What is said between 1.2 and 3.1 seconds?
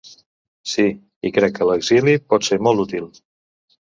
i crec que l’exili pot ser molt útil.